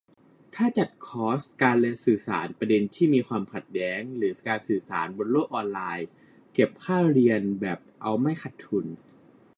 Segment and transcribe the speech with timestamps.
[0.55, 6.07] ถ้าจัดคอร์ส การสื่อสารประเด็นที่มีความขัดแย้ง หรือการสื่อสารบนโลกออนไลน์
[6.53, 8.85] เก็บค่าเรียนแบบเอาไม่ขาดทุน